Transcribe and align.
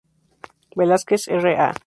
Velásquez, 0.75 1.27
R. 1.27 1.47
Á. 1.67 1.71